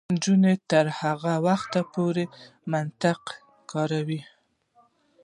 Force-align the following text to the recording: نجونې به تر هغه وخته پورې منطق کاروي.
نجونې 0.13 0.53
به 0.59 0.63
تر 0.71 0.85
هغه 0.99 1.33
وخته 1.47 1.81
پورې 1.93 2.25
منطق 2.71 3.21
کاروي. 3.71 4.21